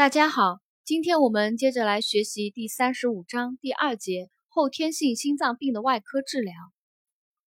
[0.00, 6.54] 大家好，今天我们接着来学习第三十五章第二节后天性心脏病的外科治疗。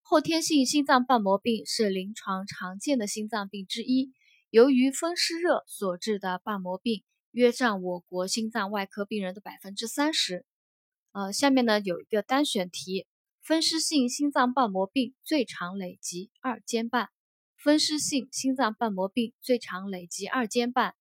[0.02, 4.12] 后天性心脏瓣膜病是临床常见的心脏病之一，
[4.50, 10.46] 由于风湿热所致的瓣膜病约占我国心脏外科病人的百分之三十。
[11.10, 13.08] 呃，下面呢有一个单选题：
[13.42, 17.08] 风湿性心脏瓣膜病最常累及二尖瓣。
[17.56, 20.94] 风湿性心脏瓣膜病最常累及二尖瓣。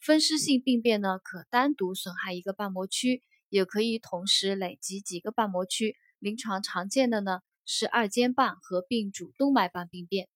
[0.00, 5.96] 风湿性病变呢，可单独损害一个瓣膜区，也可以同时累积几个瓣膜区。
[6.18, 10.28] 临床常见的呢是二尖瓣合并主动脉瓣病变。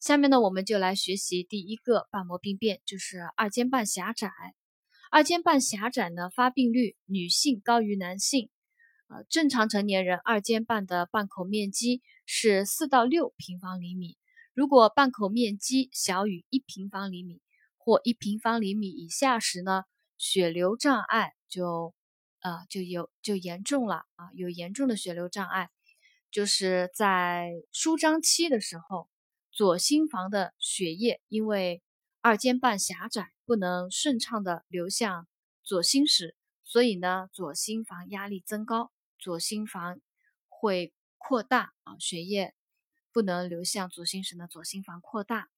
[0.00, 4.30] 下面呢，我们就来学习第一个瓣膜病变，就是二尖瓣狭窄。
[5.10, 8.50] 二尖瓣狭窄呢，发病率女性高于男性。
[9.08, 14.16] 呃，正常成年人二尖瓣的瓣口面积是四到六平方厘米，
[14.54, 17.42] 如果瓣口面积小于一平方厘米。
[17.84, 19.82] 或一平方厘米以下时呢，
[20.16, 21.92] 血流障碍就，
[22.38, 25.68] 呃，就有就严重了啊，有严重的血流障碍，
[26.30, 29.08] 就是在舒张期的时候，
[29.50, 31.82] 左心房的血液因为
[32.20, 35.26] 二尖瓣狭窄，不能顺畅的流向
[35.64, 40.00] 左心室，所以呢，左心房压力增高，左心房
[40.48, 42.54] 会扩大啊，血液
[43.12, 45.48] 不能流向左心室呢，左心房扩大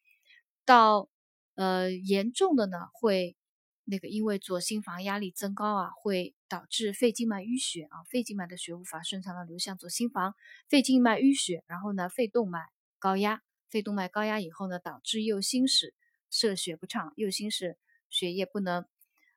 [0.64, 1.10] 到。
[1.54, 3.36] 呃，严重的呢，会
[3.84, 10.34] 那个因为左心房压力增高啊，会导致肺静脉淤血啊，肺静脉的血无法顺畅的流向左心房，
[10.68, 12.66] 肺静脉淤血，然后呢，肺动脉
[12.98, 15.94] 高压，肺动脉高压以后呢，导致右心室
[16.30, 17.78] 射血不畅，右心室
[18.10, 18.86] 血液不能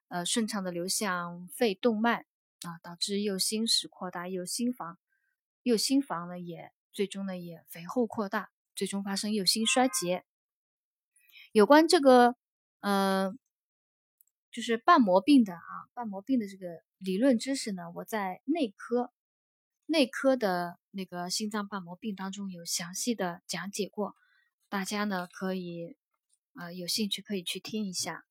[0.08, 2.26] 呃顺畅的流向肺动脉
[2.62, 4.98] 啊，导致右心室扩大，右心房
[5.64, 10.24] 右心房呢也最终呢也肥厚扩大，最终发生右心衰竭。
[11.58, 12.36] 有关这个，
[12.82, 13.34] 呃，
[14.52, 19.12] 就是瓣膜病的啊，瓣膜病的这个理论知识呢，我在内科
[19.88, 24.16] 内科的那个心脏瓣膜病当中有详细的讲解过，
[24.70, 25.98] 大家呢可以
[26.54, 28.24] 啊有兴趣可以去听一下。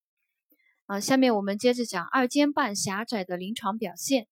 [0.85, 4.29] 啊，下面我们接着讲二尖瓣狭窄的临床表现。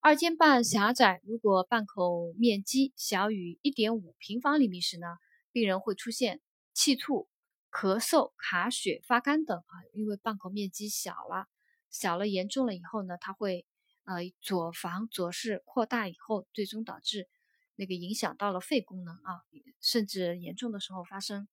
[0.00, 5.06] 二尖瓣狭窄，如果瓣口面积小于一点五平方厘米时呢，
[5.50, 6.42] 病人会出现
[6.74, 7.26] 气促。
[7.72, 11.48] 咳嗽、卡血、发干等啊，因为瓣口面积小了，
[11.90, 13.64] 小了严重了以后呢，它会
[14.04, 17.30] 呃左房左室扩大以后，最终导致
[17.74, 19.40] 那个影响到了肺功能啊，
[19.80, 21.48] 甚至严重的时候发生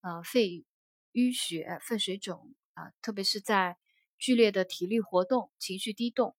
[0.00, 0.66] 呃肺
[1.12, 3.78] 淤血、肺水肿啊，特别是在
[4.18, 6.34] 剧烈的体力活动、情绪低动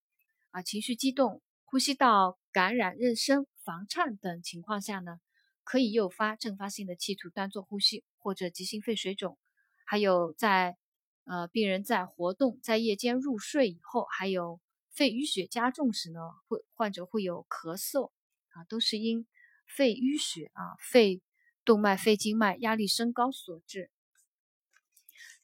[0.51, 5.21] 啊、情绪激动、呼吸道感染、妊娠、房颤等情况下呢。
[5.69, 9.37] 可以诱发阵发性的气促端坐呼吸或者急性肺水肿，
[9.85, 10.75] 还有在
[11.23, 14.59] 呃病人在活动在夜间入睡以后，还有
[14.91, 18.11] 肺淤血加重时呢，会患者会有咳嗽
[18.49, 19.25] 啊，都是因
[19.65, 21.21] 肺淤血啊、肺
[21.63, 23.89] 动脉、肺静脉压力升高所致。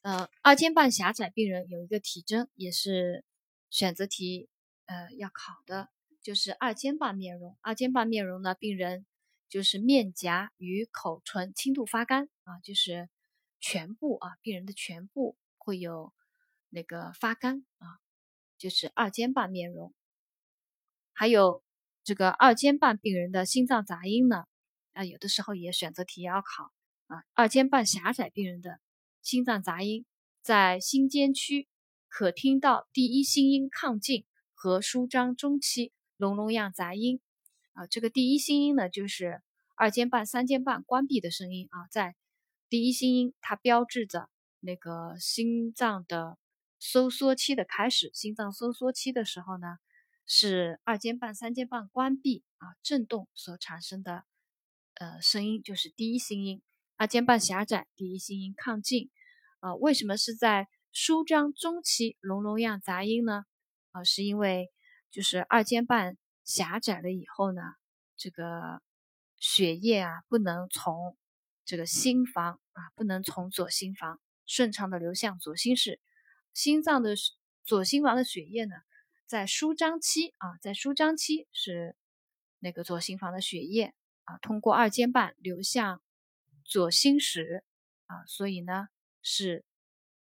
[0.02, 3.24] 呃，二尖瓣狭窄病人有一个体征，也是
[3.70, 4.50] 选择题
[4.84, 5.88] 呃要考的，
[6.20, 7.56] 就是二尖瓣面容。
[7.62, 9.06] 二尖瓣面容呢，病人。
[9.48, 13.08] 就是面颊与口唇轻度发干啊，就是
[13.60, 16.12] 全部啊，病人的全部会有
[16.70, 17.86] 那个发干啊，
[18.58, 19.94] 就是二尖瓣面容。
[21.12, 21.62] 还有
[22.02, 24.46] 这个二尖瓣病人的心脏杂音呢，
[24.92, 26.72] 啊，有的时候也选择题要考
[27.06, 27.22] 啊。
[27.34, 28.80] 二尖瓣狭窄病人的
[29.22, 30.04] 心脏杂音，
[30.42, 31.68] 在心尖区
[32.08, 37.20] 可听到第一心音亢进和舒张中期隆隆样杂音。
[37.74, 39.42] 啊，这个第一心音呢，就是
[39.74, 41.88] 二尖瓣、三尖瓣关闭的声音啊。
[41.90, 42.14] 在
[42.68, 44.30] 第一心音，它标志着
[44.60, 46.38] 那个心脏的
[46.78, 48.12] 收缩期的开始。
[48.14, 49.78] 心脏收缩期的时候呢，
[50.24, 54.22] 是二尖瓣、三尖瓣关闭啊，震动所产生的
[54.94, 56.62] 呃声音，就是第一心音。
[56.96, 59.10] 二尖瓣狭窄，第一心音亢进。
[59.58, 63.46] 啊，为什么是在舒张中期隆隆样杂音呢？
[63.90, 64.70] 啊，是因为
[65.10, 66.16] 就是二尖瓣。
[66.44, 67.62] 狭窄了以后呢，
[68.16, 68.82] 这个
[69.38, 71.16] 血液啊不能从
[71.64, 76.00] 这个心房啊不能从左心房顺畅的流向左心室，
[76.52, 77.14] 心脏的
[77.64, 78.76] 左心房的血液呢
[79.26, 81.96] 在舒张期啊在舒张期是
[82.58, 83.94] 那个左心房的血液
[84.24, 86.02] 啊通过二尖瓣流向
[86.62, 87.64] 左心室
[88.04, 88.88] 啊，所以呢
[89.22, 89.64] 是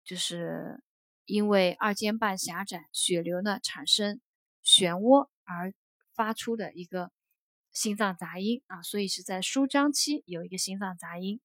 [0.05, 0.83] 就是
[1.25, 4.21] 因为二尖瓣狭窄，血流呢产生
[4.63, 5.73] 漩涡而。
[6.21, 7.11] 发出的一个
[7.73, 11.41] 心脏杂音啊，所以是在舒张期有一个心脏杂音。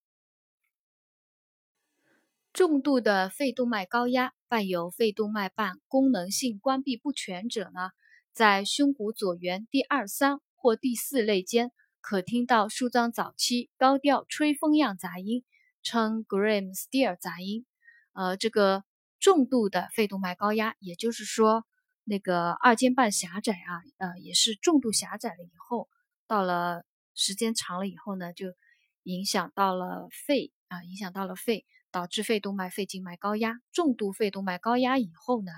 [2.52, 7.92] 重度的肺动脉高压伴有肺动脉瓣功能性关闭不全者呢，
[8.34, 15.46] 在胸骨左缘第二、三或第四肋间，可听到舒张早期高调吹风样杂音，
[15.84, 17.66] 称 Graham Steer 杂音。
[18.12, 18.84] 呃，这个
[19.22, 21.66] 重度的肺动脉高压，也就是说，
[22.06, 25.90] 那个二尖瓣狭窄啊，呃，也是重度狭窄了以后，
[26.26, 28.56] 到了时间长了以后呢，就
[29.04, 31.66] 影响到了肺啊，影响到了肺。
[31.92, 35.54] 导致肺动脉、肺静脉高压，重度肺动脉高压以后呢，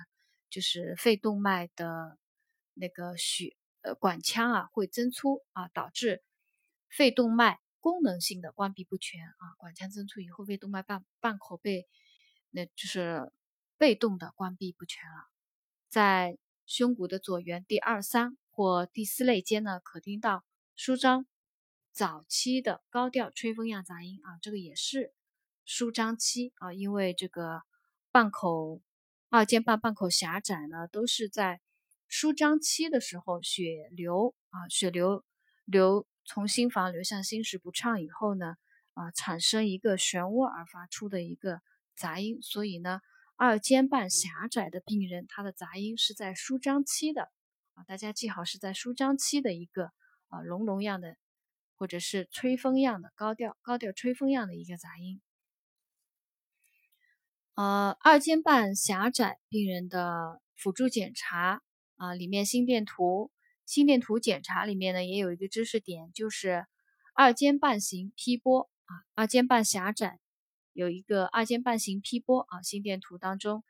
[0.52, 2.20] 就是肺动脉的
[2.76, 6.22] 那个血呃管腔啊会增粗啊，导致
[6.92, 11.88] 肺动脉功能性的关闭不全啊，管腔增粗以后，肺动脉瓣瓣口被
[12.52, 13.32] 那就是
[13.80, 15.37] 被动的关闭不全了。
[15.98, 20.44] 在胸骨的左缘第二、三或第四肋间呢，可听到
[20.76, 21.26] 舒张
[21.92, 25.12] 早期的高调吹风样杂音啊，这个也是。
[25.66, 27.64] 舒张期啊，因为这个
[28.12, 28.80] 瓣口
[29.30, 31.62] 二尖瓣瓣口狭窄呢，都是在
[32.08, 35.26] 舒张期的时候，血流啊血流
[35.66, 38.56] 流从心房流向心室不畅以后呢，
[38.94, 41.60] 啊产生一个漩涡而发出的一个
[41.96, 43.02] 杂音，所以呢，
[43.38, 47.30] 二尖瓣狭窄的病人他的杂音是在舒张期的
[47.76, 49.92] 啊，大家记好是在舒张期的一个
[50.30, 51.16] 啊隆隆样的
[51.76, 55.22] 或者是吹风样的高调高调吹风样的一个杂音。
[57.54, 61.62] 呃，二尖瓣狭窄病人的辅助检查
[61.98, 63.32] 啊，里面心电图、
[63.68, 66.66] 心电图检查里面呢，也有一个知识点，就是
[67.14, 70.20] 二尖瓣型劈波啊，二尖瓣狭窄
[70.78, 73.64] 有一个二尖瓣型劈波啊，心电图当中，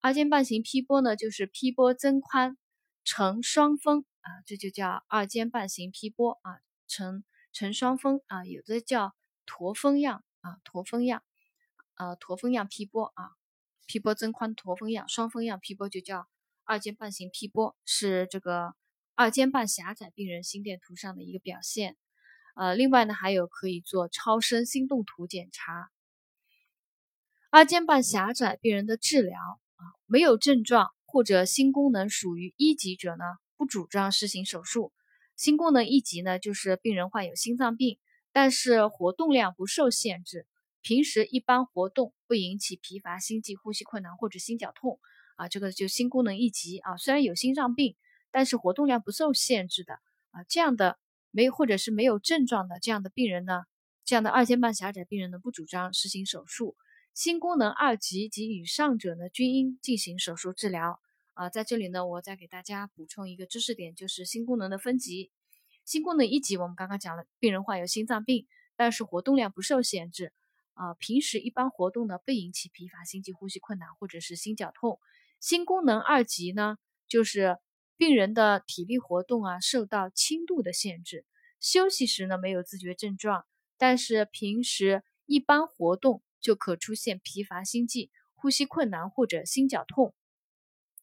[0.00, 2.56] 二尖瓣型劈波呢，就是劈波增宽
[3.04, 6.56] 呈双峰啊，这就叫二尖瓣型劈波啊，
[6.88, 7.22] 呈
[7.52, 9.14] 呈双峰啊，有的叫
[9.44, 11.22] 驼峰样啊，驼峰样。
[11.96, 13.32] 呃，驼峰样劈波啊，
[13.86, 16.26] 劈波增宽，驼峰样、双峰样劈波就叫
[16.64, 18.74] 二尖瓣型劈波，是这个
[19.14, 21.98] 二尖瓣狭窄病人心电图上的一个表现。
[22.56, 25.90] 呃，另外呢，还有可以做超声心动图检查。
[27.56, 29.38] 二尖瓣狭窄病人的治疗
[29.76, 33.22] 啊，没有症状或者心功能属于一级者呢，
[33.56, 34.92] 不主张实行手术。
[35.36, 38.00] 心功能一级呢，就是病人患有心脏病，
[38.32, 40.48] 但是活动量不受限制。
[40.82, 44.98] 平时一般活动不引起疲乏、心悸、呼吸困难或者心绞痛
[45.36, 46.96] 啊，这个就心功能一级啊。
[46.96, 47.94] 虽然有心脏病，
[48.32, 49.94] 但是活动量不受限制的
[50.32, 50.98] 啊，这样的
[51.30, 53.62] 没或者是没有症状的这样的病人呢，
[54.04, 56.74] 这样的二尖瓣狭窄病人呢，不主张实行手术。
[57.14, 61.00] 心功能二级及以上者呢，均应进行手术治疗
[61.34, 61.48] 啊。
[61.48, 65.30] 在这里呢，我再给大家补充一个知识点，就是心功能的分级。
[65.84, 70.32] 心功能一级我们刚刚讲了，病人患有心脏病，但是活动量不受限制。
[70.72, 74.98] 啊，平时一般活动呢不引起疲乏、心悸、呼吸困难或者是心绞痛。
[75.38, 77.58] 心功能二级呢，就是
[77.96, 81.24] 病人的体力活动啊受到轻度的限制，
[81.60, 83.46] 休息时呢没有自觉症状，
[83.78, 90.14] 但是平时一般活动就可出现疲乏、心悸、呼吸困难或者心绞痛。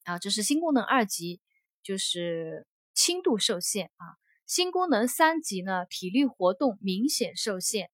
[0.03, 1.41] 啊，这是心功能二级，
[1.81, 4.21] 就是轻度受限啊。
[4.45, 7.89] 心功能三级呢，体力活动明显受限。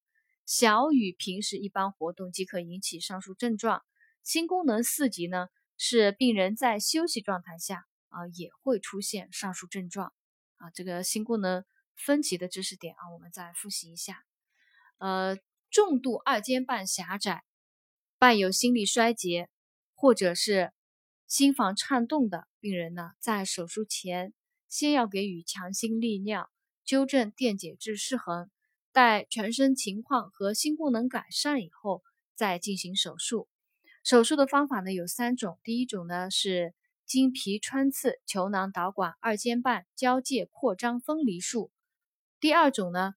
[0.46, 3.82] 小于平时一般活动即可引起上述症状。
[4.24, 5.48] 心功能四级呢，
[5.78, 10.12] 是病人在休息状态下啊也会出现上述症状
[10.58, 10.70] 啊。
[10.72, 11.64] 这个心功能
[11.96, 14.26] 分级的知识点啊，我们再复习一下。
[14.98, 15.38] 呃，
[15.70, 17.44] 重度二尖瓣狭窄
[18.18, 19.50] 伴有心力衰竭
[19.94, 20.72] 或者是
[21.28, 24.34] 心房颤动的病人呢，在手术前
[24.70, 26.50] 先要给予强心利尿，
[26.86, 28.50] 纠正电解质失衡。
[28.94, 32.02] 待全身情况和心功能改善以后，
[32.34, 33.48] 再进行手术。
[34.04, 36.74] 手术的方法呢有三种，第一种呢是
[37.06, 41.72] 经皮穿刺球囊导管二尖瓣交界扩张分离术，
[42.40, 43.14] 第二种呢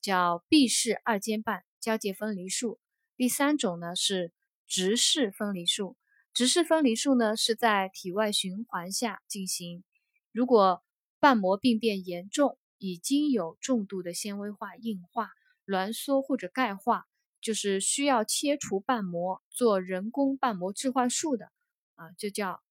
[0.00, 2.80] 叫闭式二尖瓣交界分离术，
[3.14, 4.32] 第三种呢是
[4.66, 5.98] 直视分离术。
[6.32, 9.84] 直视分离术呢是在体外循环下进行，
[10.32, 10.82] 如果
[11.20, 12.58] 瓣膜病变严重。
[12.78, 15.30] 已经有重度的纤维化、硬化、
[15.64, 17.06] 挛缩或者钙化，
[17.40, 21.50] 就是需要切除瓣膜做人工瓣膜置换术的
[21.94, 22.62] 啊，就叫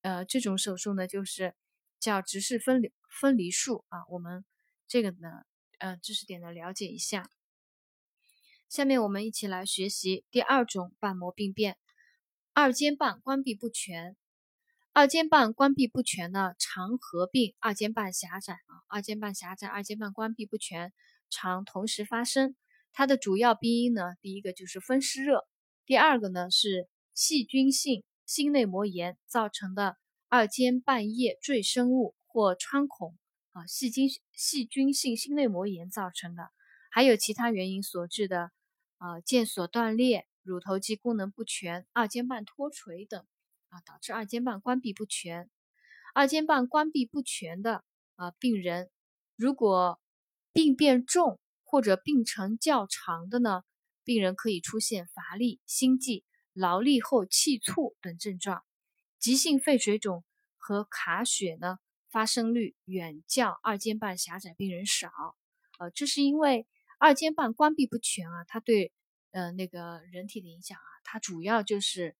[0.00, 1.54] 呃这种手术呢，就是
[2.00, 2.90] 叫直视分离
[3.20, 4.06] 分离术啊。
[4.08, 4.46] 我们
[4.88, 5.44] 这个呢，
[5.78, 7.28] 呃知识点的了解一下。
[8.72, 11.76] 下面我们一起来学习第二种瓣膜病变——
[12.54, 14.16] 二尖瓣关闭不全。
[14.94, 20.90] 二尖瓣关闭不全呢，常合并二尖瓣狭窄啊，二尖瓣狭窄、二尖瓣关闭不全
[21.28, 22.56] 常同时发生。
[22.94, 25.46] 它的主要病因呢，第一个就是风湿热，
[25.84, 29.98] 第二个呢是细菌性心内膜炎造成的
[30.30, 33.18] 二尖瓣叶赘生物或穿孔
[33.50, 36.48] 啊，细菌细菌性心内膜炎造成的，
[36.90, 38.50] 还有其他原因所致的
[39.02, 43.26] 啊腱索断裂、乳头肌功能不全、二尖瓣脱垂等
[43.68, 45.50] 啊，导致二尖瓣关闭不全。
[46.14, 47.82] 二尖瓣关闭不全的
[48.14, 48.92] 啊病人，
[49.34, 50.00] 如果
[50.52, 53.64] 病变重或者病程较长的呢，
[54.04, 58.62] 病人可以出现乏力、心悸、劳力后气促等症状。
[59.18, 60.22] 急性肺水肿
[60.56, 61.78] 和卡血呢，
[62.08, 65.10] 发生率远较二尖瓣狭窄病人少。
[65.80, 66.68] 呃，这是因为
[67.02, 68.92] 二尖瓣关闭不全啊，它对
[69.32, 72.16] 呃那个人体的影响啊，它主要就是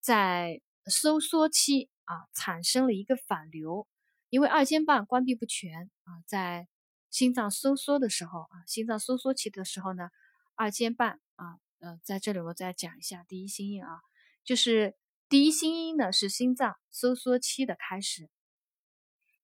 [0.00, 1.88] 在收缩期。
[2.06, 3.88] 啊，产生了一个反流，
[4.28, 6.68] 因为二尖瓣关闭不全啊，在
[7.10, 10.10] 心脏收缩的时候啊，心脏收缩期的时候呢，
[10.54, 14.02] 二尖瓣啊，呃，在这里我再讲一下第一心音啊，
[14.44, 14.94] 就是
[15.28, 18.30] 第一心音呢是心脏收缩期的开始，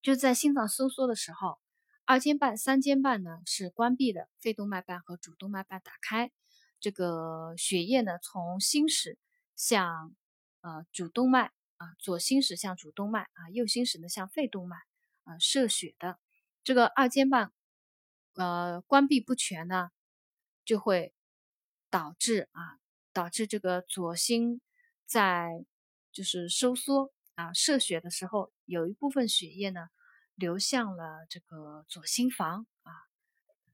[0.01, 1.59] 就在心脏收缩的时候，
[2.05, 6.31] 二尖瓣、三尖瓣呢是关闭的，肺动脉瓣和主动脉瓣打开，
[6.81, 9.19] 这个血液呢从心室
[9.57, 10.15] 向
[10.61, 11.53] 呃主动脉。
[11.79, 14.77] 啊，左心室向主动脉啊，右心室呢向肺动脉
[15.25, 16.21] 啊射血的
[16.63, 17.53] 这个二尖瓣
[18.35, 19.91] 呃关闭不全呢，
[20.65, 21.13] 就会
[21.91, 22.79] 导致啊
[23.13, 24.61] 导致这个左心
[25.07, 25.65] 在
[26.13, 29.89] 就是收缩啊射血的时候，有一部分血液呢
[30.43, 32.93] 流向了这个左心房啊，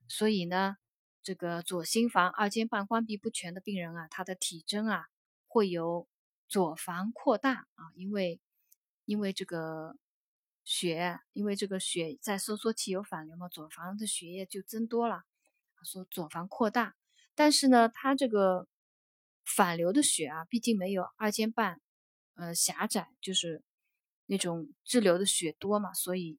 [0.06, 0.76] 所以呢
[1.22, 5.06] 这个左心房二尖瓣关闭不全的病人啊，他的体征啊
[5.48, 6.06] 会有。
[6.50, 8.40] 左房扩大啊，因为
[9.04, 9.98] 因为这个
[10.64, 15.24] 血，因为这个血在收缩期有反流嘛，左房的血液就增多了，
[15.82, 16.96] 说左房扩大。
[17.34, 18.66] 但是呢，他这个
[19.44, 21.82] 反流的血啊，毕竟没有二尖瓣
[22.32, 23.62] 呃狭窄，就是
[24.24, 26.38] 那种滞留的血多嘛，所以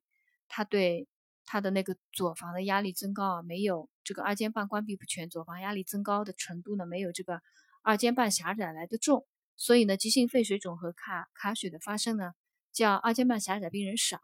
[0.49, 1.07] 它对
[1.45, 7.41] 它的那个左房的压力增高啊，没有这个二尖瓣关闭不全，左房压力增高的程度呢，没有这个
[7.81, 9.25] 二尖瓣狭窄来的重。
[9.55, 12.33] 所以呢，急性肺水肿和卡卡血的发生呢，
[12.71, 14.19] 较二尖瓣狭窄病人少。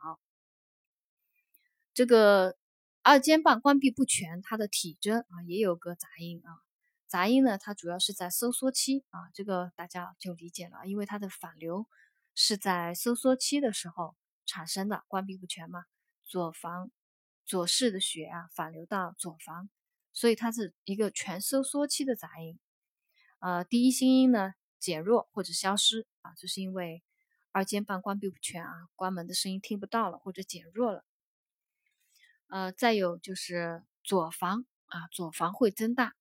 [1.94, 2.58] 这个
[3.01, 6.60] 二尖瓣关闭不全，它的体征啊也有个杂音啊。
[7.08, 11.86] 杂音呢，它主要是在收缩期啊，这个大家就理解了，因为它的反流
[12.34, 14.15] 是在收缩期的时候
[14.46, 15.86] 产生的，关闭不全嘛，
[16.25, 16.91] 左房
[17.46, 19.70] 左室的血啊反流到左房，
[20.12, 22.60] 所以它是一个全收缩期的杂音。
[23.39, 24.53] 呃，第一心音呢。
[24.77, 27.01] 减弱或者消失啊，这是因为
[27.51, 31.03] 二尖瓣关闭不全啊，关门的声音听不到了或者减弱了。
[32.50, 36.13] 呃，再有就是左房啊，左房会增大，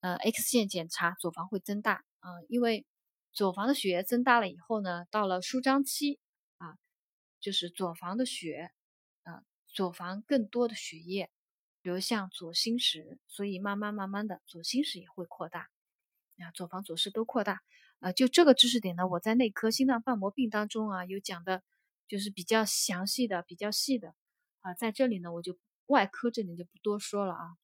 [0.00, 2.86] 呃，X 线检查左房会增大啊，因为
[3.32, 6.18] 左房的血液增大了以后呢，到了舒张期
[6.56, 6.78] 啊，
[7.38, 8.72] 就是左房的血，
[9.74, 11.30] 左房更多的血液
[11.82, 15.68] 流向左心室，所以慢慢慢慢的左心室也会扩大。
[16.38, 17.62] 啊，左房左室都扩大，
[18.00, 21.62] 啊，就这个知识点呢，我在内科心脏瓣膜病当中啊有讲的，
[22.08, 24.14] 就是比较详细的、比较细的，
[24.62, 27.56] 啊，在这里呢我就外科这里就不多说了啊。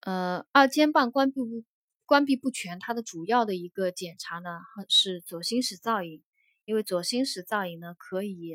[0.00, 1.64] 呃，二尖瓣关闭不
[2.06, 6.22] 关闭不全，它的主要的一个检查呢是左心室造影，
[6.64, 8.54] 因为左心室造影呢可以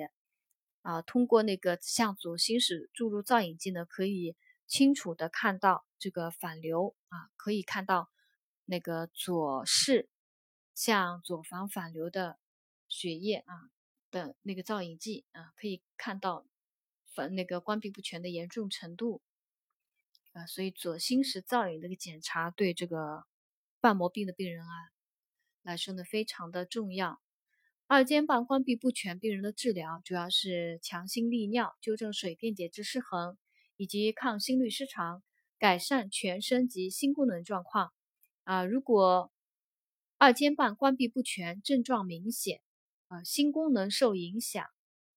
[0.85, 4.37] 啊通过那个向左心室注入造影剂呢可以。
[4.67, 8.09] 清楚的看到这个反流啊，可以看到
[8.65, 10.09] 那个左室
[10.73, 12.39] 向左房反流的
[12.87, 13.69] 血液啊
[14.09, 16.47] 的那个造影剂啊，可以看到
[17.13, 19.21] 反那个关闭不全的严重程度
[20.33, 23.25] 啊，所以左心室造影这个检查对这个
[23.79, 24.89] 瓣膜病的病人啊
[25.61, 27.21] 来说呢非常的重要。
[27.87, 33.37] 二尖瓣关闭不全病人的治疗主要是强心利尿，纠正水电解质失衡。
[33.77, 35.21] 以及抗心律失常，
[35.59, 37.91] 改善全身及心功能状况。
[38.45, 39.33] 啊，如果
[40.17, 42.61] 二尖瓣关闭不全，症状明显，
[43.09, 44.65] 啊，心功能受影响，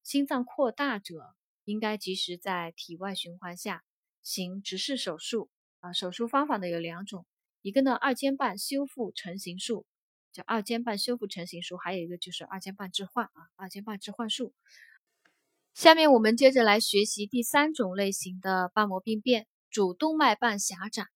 [0.03, 3.85] 心脏扩大者，应该及时在体外循环下
[4.23, 5.49] 行直视手术。
[5.79, 7.25] 啊，手术方法呢有两种，
[7.63, 9.87] 一个呢二尖瓣修复成形术，
[10.47, 14.55] 二尖瓣修复成型术，还有一个就是二尖瓣置换啊，二尖瓣置换术。
[15.75, 21.07] 下面我们接着来学习第三种类型的瓣膜病变——主动脉瓣狭窄。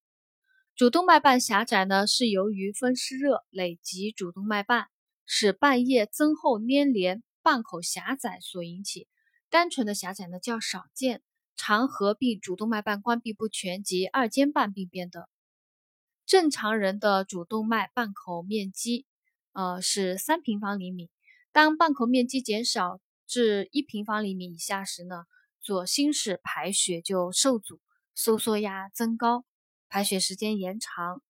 [0.76, 4.87] 主动脉瓣狭窄呢，是由于风湿热累及主动脉瓣，
[5.26, 9.09] 使瓣叶增厚粘连、瓣口狭窄所引起。
[9.50, 11.23] 单纯的狭窄呢较少见，
[11.57, 15.29] 常合并主动脉瓣关闭不全及二尖瓣病变的。
[16.25, 19.05] 正常人的主动脉瓣口面积，
[19.52, 21.11] 呃是三平方厘米。
[21.52, 25.25] 当瓣口面积减少至一平方厘米以下时呢，
[25.61, 27.80] 左心室排血就受阻，
[28.14, 29.44] 收缩压增高，
[29.88, 31.23] 排血时间延长，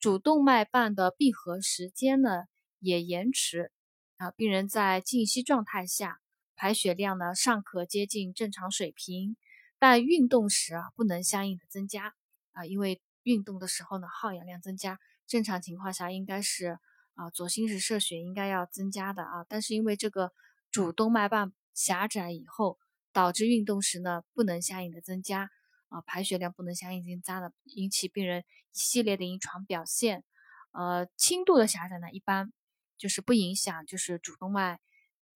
[0.00, 2.44] 主动脉瓣的闭合时间呢
[2.80, 3.70] 也延迟。
[4.16, 6.20] 啊，病人在静息状态下，
[6.56, 9.36] 排血量呢尚可接近正常水平，
[9.78, 12.14] 但运动时啊不能相应的增加
[12.50, 16.78] 啊，因为运动的时候呢耗氧量增加，正常情况下应该是。
[17.18, 20.32] 啊，左心室射血应该要增加的啊，但是因为这个
[20.70, 22.78] 主动脉瓣狭窄以后，
[23.12, 25.50] 导致运动时呢不能相应的增加
[25.88, 30.22] 啊，排血量不能相应增加的，引起病人一系列的临床表现。
[30.70, 32.52] 呃，轻度的狭窄呢，一般
[32.96, 34.78] 就是不影响，就是主动脉，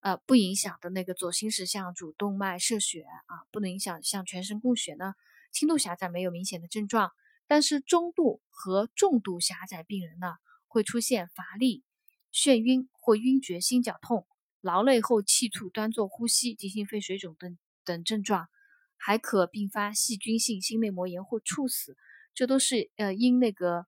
[0.03, 5.15] 呃，不影响的那个左心室向主动脉射血啊，不能影响向全身供血呢。
[5.51, 7.11] 轻度狭窄没有明显的症状，
[7.49, 10.37] 但是中度和重度狭窄病人呢。
[10.73, 11.85] 会出现乏力、
[12.33, 14.27] 眩晕或晕厥、心绞痛、
[14.63, 18.49] 劳累后气促、端坐呼吸、急性肺水肿等等症状，
[18.97, 21.95] 还可并发细菌性心内膜炎或猝死，
[22.33, 23.85] 这都是呃因那个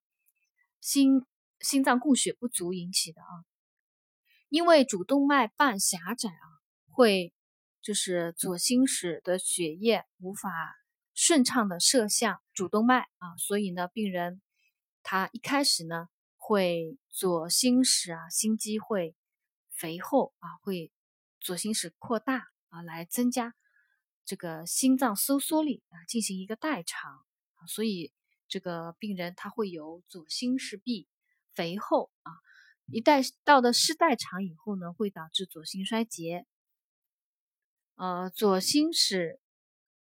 [0.79, 1.25] 心
[1.59, 3.33] 心脏供血不足引起的啊。
[4.49, 6.45] 因为主动脉瓣狭窄啊，
[6.91, 7.33] 会
[7.81, 10.75] 就是左心室的血液无法
[11.15, 14.39] 顺畅的射向主动脉啊，所以呢，病人
[15.01, 16.09] 他一开始呢。
[16.47, 19.15] 会左心室啊，心肌会
[19.71, 20.91] 肥厚啊，会
[21.39, 23.55] 左心室扩大啊，来增加
[24.23, 27.25] 这个心脏收缩力啊，进行一个代偿
[27.55, 28.13] 啊，所以
[28.47, 31.07] 这个病人他会有左心室壁
[31.55, 32.31] 肥厚啊，
[32.85, 36.45] 一旦到了失代偿以后呢，会导致左心衰竭。
[37.95, 39.39] 呃，左心室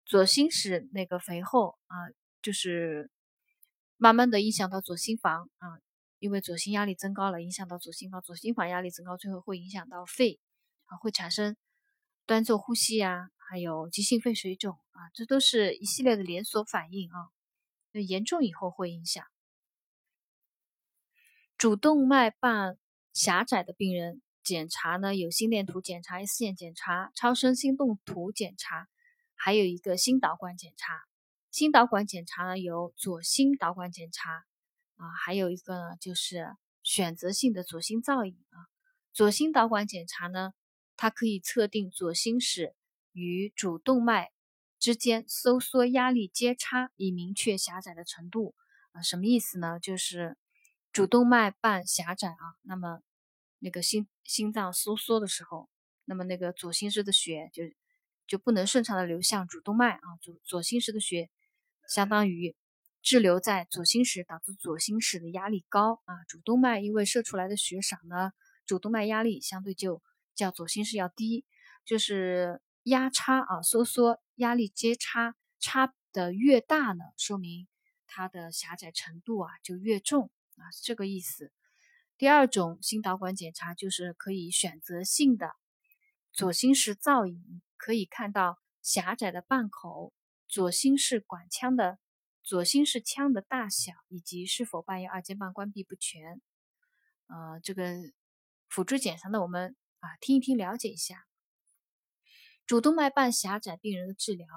[0.05, 1.97] 左心室那个肥厚啊，
[2.41, 3.11] 就是
[3.97, 5.81] 慢慢的影响到左心房啊。
[6.19, 10.39] 因为左心压力增高了，影响到左心房，左心房压力增高，最后会影响到肺，
[10.85, 11.55] 啊，会产生
[12.25, 17.29] 端坐呼吸呀，还有急性肺水肿啊，这都是一系列的连锁反应啊。
[17.91, 19.25] 那严重以后会影响
[21.57, 22.77] 主动脉瓣
[23.13, 28.87] 狭窄的病人，检查呢有心电图检查、X 线检查、超声心动图检查，
[29.35, 31.01] 还有一个心导管检查。
[31.49, 34.45] 心导管检查呢有左心导管检查。
[34.99, 38.67] 啊，还有一个呢，就是选择性的左心造影啊。
[39.13, 40.51] 左心导管检查呢，
[40.97, 42.75] 它可以测定左心室
[43.13, 44.33] 与主动脉
[44.77, 48.55] 之间收缩压力阶差，以明确狭窄的程度
[48.91, 49.01] 啊。
[49.01, 49.79] 什么意思呢？
[49.79, 50.37] 就是
[50.91, 52.99] 主动脉瓣狭窄啊，那么
[53.59, 55.69] 那个心心脏收缩的时候，
[56.03, 57.63] 那么那个左心室的血就
[58.27, 60.17] 就不能顺畅的流向主动脉啊。
[60.21, 61.29] 左左心室的血
[61.87, 62.53] 相当于。
[63.09, 66.23] 滞留在左心室，导致左心室的压力高啊。
[66.27, 68.33] 主动脉因为射出来的血少呢，
[68.67, 70.03] 主动脉压力相对就
[70.35, 71.43] 较左心室要低，
[71.83, 77.67] 就是压差啊，收缩压力阶差差的越大呢，说明
[78.05, 81.51] 它的狭窄程度啊就越重啊，是这个意思。
[82.15, 85.53] 第二种心导管检查就是可以选择性的
[86.31, 90.13] 左心室造影，可以看到狭窄的瓣口，
[90.47, 91.97] 左心室管腔的。
[92.49, 96.41] 左心室腔的大小以及是否伴有二尖瓣关闭不全，
[97.27, 97.93] 呃，这个
[98.67, 101.27] 辅助检查呢，我们啊听一听，了解一下。
[102.65, 104.47] 主动脉瓣狭窄病人的治疗，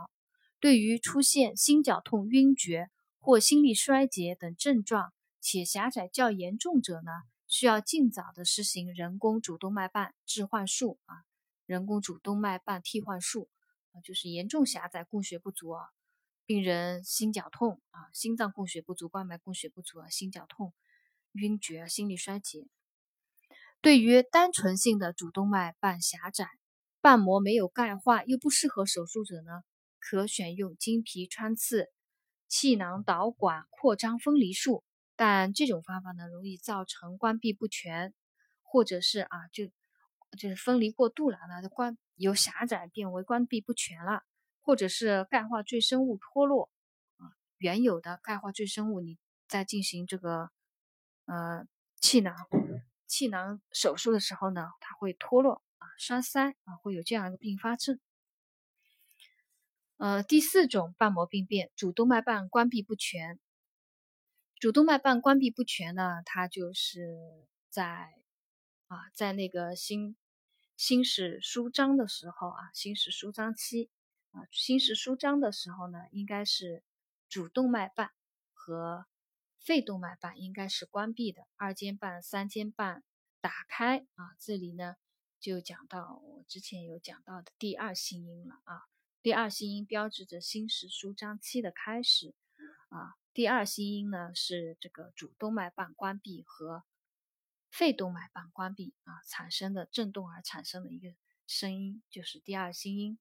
[0.59, 2.89] 对于出现心绞痛、晕厥
[3.21, 7.11] 或心力衰竭等症状且狭窄较严重者呢，
[7.47, 11.25] 需要尽早的实行人工主动脉瓣置换术啊，
[11.67, 13.51] 人工主动脉瓣替换术
[13.93, 15.91] 啊，就是严重狭窄、供血不足啊。
[16.45, 20.75] 病人心绞痛啊，心脏供血不足，冠脉供血不足啊，心绞痛、
[21.33, 22.67] 晕厥、心力衰竭。
[23.81, 26.49] 对于单纯性的主动脉瓣狭窄、
[27.01, 29.63] 瓣膜没有钙化又不适合手术者呢，
[29.99, 31.89] 可选用经皮穿刺、
[32.49, 34.85] 气囊导管扩张分离术。
[35.17, 38.15] 但这种方法呢，容易造成关闭不全，
[38.63, 39.67] 或者是啊，就
[40.39, 44.23] 就是分离过度了，那关由狭窄变为关闭不全了。
[44.63, 46.71] 或者是钙化赘生物脱落
[47.19, 50.51] 啊，原有的钙化赘生物，你在进行这个
[51.27, 51.67] 呃
[52.01, 52.35] 气囊
[53.07, 58.01] 气囊手术的时候呢，它会脱落啊，栓塞啊，会有这样一个并发症。
[59.99, 63.39] 呃，第四种瓣膜病变，主动脉瓣关闭不全。
[64.59, 67.19] 主动脉瓣关闭不全呢，它就是
[67.69, 68.15] 在
[68.87, 70.17] 啊，在那个心
[70.77, 73.91] 心室舒张的时候啊，心室舒张期。
[74.33, 76.83] 啊，心室舒张的时候呢，应该是
[77.29, 78.11] 主动脉瓣
[78.53, 79.07] 和
[79.59, 83.05] 肺动脉瓣应该是关闭的，二尖瓣、三尖瓣
[83.41, 84.35] 打开啊。
[84.41, 84.97] 这里呢
[85.39, 88.83] 就讲到我之前有讲到的第二心音了啊。
[89.21, 92.35] 第二心音标志着心室舒张期的开始
[92.89, 93.15] 啊。
[93.33, 96.85] 第二心音呢是这个主动脉瓣关闭和
[97.71, 101.15] 肺动脉瓣关闭啊产生的振动而产生的一个
[101.47, 103.19] 声音，就是第二心音。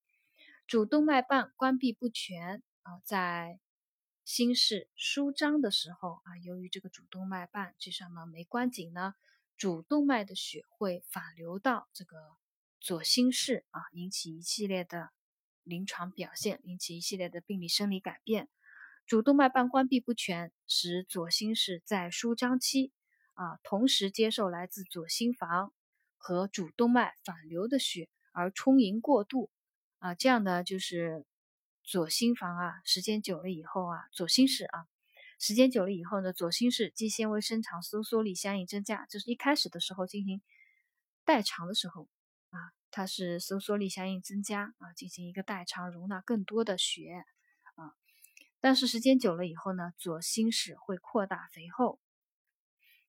[0.71, 3.59] 主动脉瓣关闭不全啊，在
[4.23, 9.13] 心室舒张的时候啊，由于这个主动脉瓣这上呢没关紧呢，
[9.57, 12.15] 主动脉的血会反流到这个
[12.79, 15.09] 左心室啊，引起一系列的。
[15.63, 18.47] 临床表现引起一系列的病理生理改变，
[19.05, 22.93] 主动脉瓣关闭不全，使左心室在舒张期
[23.33, 25.73] 啊，同时接受来自左心房
[26.15, 29.51] 和主动脉反流的血而充盈过度
[30.01, 31.25] 啊，这样呢就是
[31.83, 34.87] 左心房啊，时间久了以后啊，左心室啊，
[35.39, 40.41] 时间久了以后呢，左心室肌纤维伸长，收缩力相应增加，就是一开始的时候进行
[41.23, 42.09] 代偿的时候
[42.49, 42.73] 啊。
[42.93, 47.23] 它是收缩力相应增加啊，进行一个代偿，容纳更多的血
[47.75, 47.93] 啊。
[48.59, 52.01] 但是时间久了以后呢，左心室会扩大肥厚，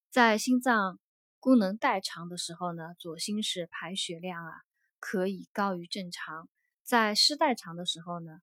[0.08, 1.00] 在心脏
[1.40, 4.62] 功能代偿的时候呢，左心室排血量啊
[5.00, 6.48] 可以高于正常。
[6.84, 8.40] 在失代偿的时候呢，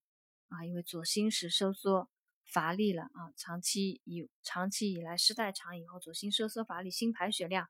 [0.48, 2.10] 啊，因为左心室收缩
[2.46, 7.68] 乏力了啊，长期以长期以来失代偿以后，左心收缩乏力，心排血量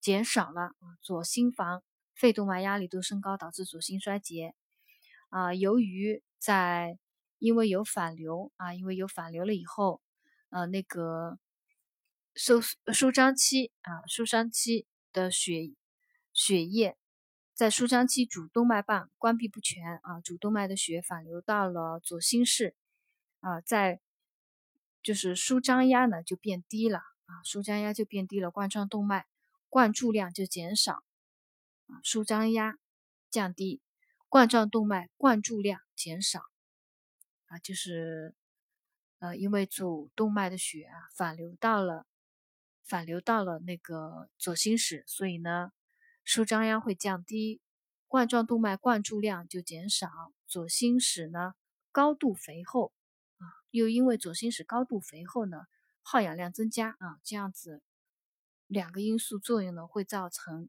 [0.00, 1.82] 减少了啊，左心房。
[2.12, 4.54] 肺动脉压力都升高，导致左心衰竭。
[5.30, 6.98] 啊，由于在
[7.38, 10.02] 因为有反流啊，因为有反流了以后，
[10.50, 11.38] 呃，那个
[12.34, 15.72] 收舒张期啊，舒张期的血
[16.34, 16.98] 血液
[17.60, 22.74] 在舒张期主动脉瓣关闭不全啊，主动脉的血反流到了左心室
[23.40, 24.00] 啊，在
[25.02, 29.26] 就是舒张压呢就变低了啊，舒张压就变低了，冠状动脉
[29.68, 31.04] 灌注量就减少。
[32.02, 32.78] 舒张压
[33.30, 33.82] 降低，
[34.30, 36.40] 冠状动脉灌注量减少，
[37.44, 38.34] 啊，就是
[39.18, 42.06] 呃，因为主动脉的血啊反流到了
[42.82, 45.72] 反流到了那个左心室，所以呢，
[46.32, 47.60] 舒张压会降低，
[48.06, 50.08] 冠状动脉灌注量就减少，
[50.46, 51.54] 左心室呢
[51.90, 52.92] 高度肥厚
[53.38, 55.62] 啊，又因为左心室高度肥厚呢，
[56.02, 57.82] 耗氧量增加啊，这样子
[58.68, 60.68] 两个因素作用呢，会造成。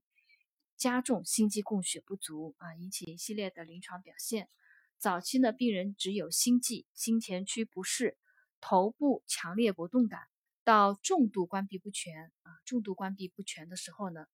[0.78, 4.50] 加重心肌供血不足啊，引起一系列的临床表现。
[4.98, 8.18] 早期呢，病人只有心悸、心前区不适、
[8.60, 10.22] 头部强烈搏动感。
[10.64, 14.26] 到重度关闭不全啊，重度关闭不全的时候呢，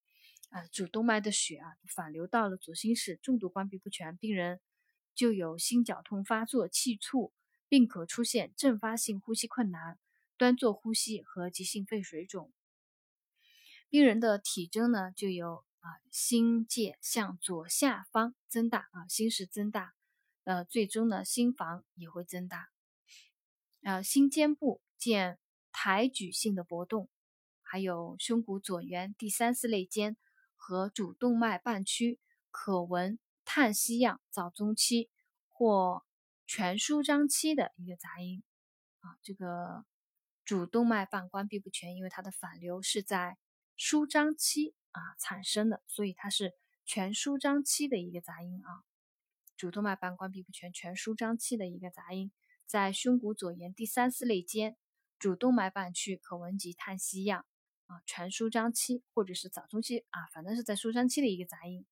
[0.50, 4.60] 啊，主动脉的血啊反流到了左心室，重度关闭不全，病人
[5.14, 7.32] 就有心绞痛发作、气促，
[7.68, 9.98] 并可出现阵发性呼吸困难、
[10.36, 12.52] 端坐呼吸和急性肺水肿。
[13.88, 15.64] 病人的体征呢，就有。
[15.80, 19.94] 啊，心界向左下方增大啊，心室增大，
[20.42, 22.68] 呃，最终呢，心房也会增大。
[23.84, 25.38] 啊，心尖部见
[25.70, 27.08] 抬举性的搏动，
[27.62, 30.16] 还有胸骨左缘第三四肋间
[30.58, 35.08] 和主动脉瓣区可闻叹息样早中期
[35.48, 36.04] 或
[36.46, 38.42] 全舒张期的一个杂音。
[38.98, 39.86] 啊，这个
[40.44, 43.38] 主动脉瓣关闭不全，因为它的反流是在
[43.76, 44.74] 舒张期。
[44.90, 48.82] 啊，产生的，所以它是全舒张期的一个杂音啊，
[49.54, 52.32] 主动脉瓣关闭不全，全舒张期的一个杂音，
[52.66, 54.76] 在胸骨左沿第三四肋间
[55.18, 57.44] 主动脉瓣区可闻及叹息样
[57.88, 61.84] 啊，全舒张期或者是早中期啊，反正是在舒张期的一个杂音。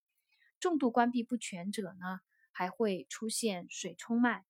[0.61, 2.21] 重度关闭不全者呢，
[2.53, 4.45] 还会出现水冲脉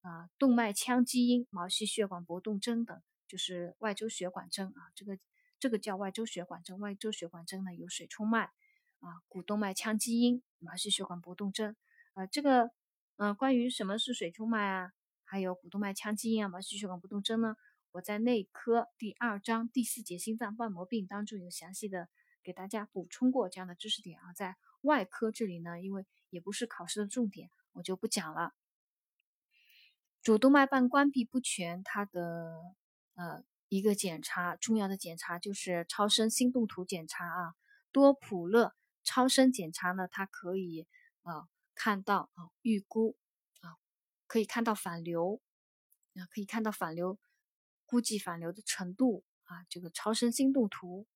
[0.00, 5.18] 啊，动脉腔积音、毛细血管搏动征等，就是外周血管征啊，这个。
[5.60, 8.50] 这个叫外周血管征，外周血管征呢有水冲脉
[8.98, 11.76] 啊，股动脉腔积音，毛细血管搏动征
[12.14, 12.26] 啊。
[12.26, 12.72] 这个
[13.14, 17.54] 嗯，关于什么是水冲脉啊，还有股动脉腔积音啊，毛细血管搏动征呢，
[17.92, 22.08] 我在内科第二章第四节心脏瓣膜病当中有详细的
[22.42, 24.32] 给大家补充过这样的知识点啊。
[24.32, 28.52] 在外科这里呢，因为也不是考试的重点，我就不讲了。
[30.22, 32.74] 主动脉瓣关闭不全，它的
[33.14, 33.44] 呃。
[33.68, 37.54] 一个检查重要的检查就是超声心动图检查啊，
[37.90, 40.86] 多普勒超声检查呢，它可以
[41.22, 43.16] 啊看到啊预估
[43.60, 43.78] 啊
[44.26, 45.40] 可以看到反流
[46.16, 47.18] 啊可以看到反流，
[47.92, 51.06] 估计反流的程度啊这个超声心动图。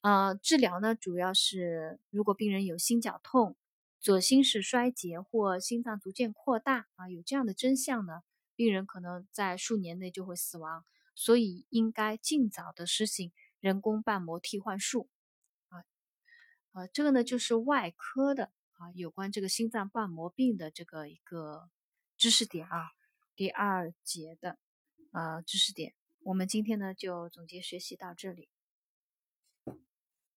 [0.00, 3.54] 啊治疗呢主要是如果病人有心绞痛
[3.98, 8.22] 左心室衰竭或心脏逐渐扩大啊有这样的真相呢
[8.54, 15.10] 病人可能在数年内就会死亡所以应该尽早的实行人工瓣膜替换术。
[15.68, 15.84] 啊
[16.72, 18.44] 呃这个呢就是外科的
[18.78, 21.68] 啊有关这个心脏瓣膜病的这个一个
[22.16, 22.92] 知识点啊
[23.36, 24.58] 第二节的
[25.12, 25.94] 呃知识点。
[26.22, 28.48] 我们今天呢就总结学习到这里。